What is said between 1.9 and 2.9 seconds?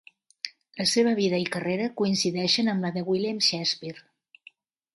coincideixen amb